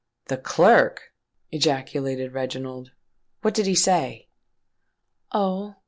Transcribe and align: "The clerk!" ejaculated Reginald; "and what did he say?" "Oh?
"The 0.29 0.37
clerk!" 0.37 1.11
ejaculated 1.51 2.33
Reginald; 2.33 2.87
"and 2.87 2.95
what 3.43 3.53
did 3.53 3.67
he 3.67 3.75
say?" 3.75 4.29
"Oh? 5.31 5.75